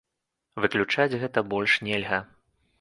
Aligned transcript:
Выключаць 0.65 1.19
гэтага 1.25 1.47
больш 1.53 1.79
нельга. 1.91 2.19